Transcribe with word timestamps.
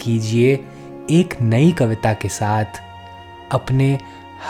कीजिए 0.00 0.54
एक 1.10 1.42
नई 1.42 1.72
कविता 1.72 2.14
के 2.14 2.28
साथ 2.28 2.64
अपने 3.52 3.98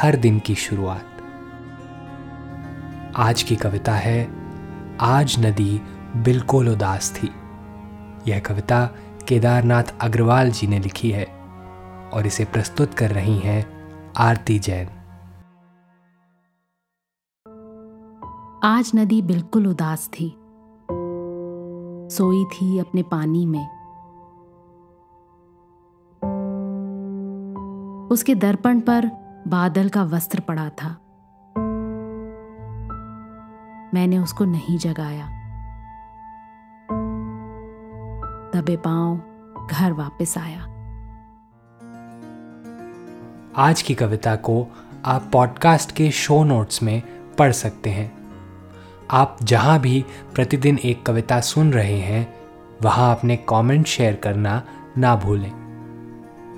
हर 0.00 0.16
दिन 0.16 0.38
की 0.38 0.54
शुरुआत। 0.54 1.06
आज 3.16 3.42
की 3.42 3.56
कविता 3.56 3.92
है, 3.92 4.28
आज 5.00 5.46
नदी 5.46 5.80
बिल्कुल 6.16 6.68
उदास 6.68 7.12
थी। 7.12 7.30
यह 8.30 8.40
कविता 8.40 8.86
केदारनाथ 9.28 9.84
अग्रवाल 10.00 10.50
जी 10.50 10.66
ने 10.66 10.78
लिखी 10.78 11.10
है 11.10 11.24
और 12.14 12.26
इसे 12.26 12.45
प्रस्तुत 12.45 12.95
कर 12.95 13.10
रही 13.10 13.38
हैं 13.38 13.66
आरती 14.16 14.59
जैन। 14.59 14.87
आज 18.64 18.92
नदी 18.95 19.23
बिल्कुल 19.23 19.66
उदास 19.66 20.10
थी। 20.20 20.37
सोई 22.14 22.45
थी 22.45 22.78
अपने 22.78 23.02
पानी 23.02 23.46
में। 23.46 23.79
उसके 28.10 28.34
दर्पण 28.34 28.80
पर 28.80 29.06
बादल 29.48 29.88
का 29.88 30.02
वस्त्र 30.02 30.40
पड़ा 30.40 30.68
था। 30.68 30.96
मैंने 33.94 34.18
उसको 34.18 34.44
नहीं 34.44 34.78
जगाया। 34.78 35.26
दबे 38.56 38.76
पाँव 38.76 39.20
घर 39.70 39.92
वापस 39.92 40.38
आया। 40.38 40.60
आज 43.56 43.82
की 43.82 43.94
कविता 43.94 44.36
को 44.36 44.66
आप 45.04 45.30
पॉडकास्ट 45.32 45.92
के 45.92 46.10
शो 46.10 46.44
नोट्स 46.44 46.82
में 46.82 47.02
पढ़ 47.38 47.52
सकते 47.52 47.90
हैं। 47.90 48.12
आप 49.10 49.38
जहाँ 49.42 49.80
भी 49.80 50.04
प्रतिदिन 50.34 50.78
एक 50.84 51.06
कविता 51.06 51.40
सुन 51.40 51.72
रहे 51.72 51.98
हैं, 51.98 52.34
वहाँ 52.82 53.16
अपने 53.16 53.36
कमेंट 53.36 53.86
शेयर 53.86 54.14
करना 54.14 54.62
ना 54.98 55.16
भूलें। 55.16 55.59